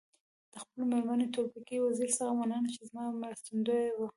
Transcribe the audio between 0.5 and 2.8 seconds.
د خپلي مېرمني تورپیکۍ وزيري څخه مننه